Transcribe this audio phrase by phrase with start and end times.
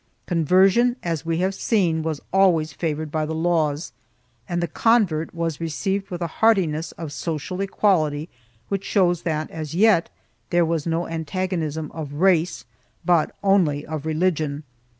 [0.25, 3.93] Conversion, as we have seen, was always favored by the laws
[4.49, 8.27] and the convert was received with a heartiness of social equality
[8.67, 10.09] which shows that as yet
[10.49, 12.65] there was no antagonism of race
[13.05, 14.63] but only of religion.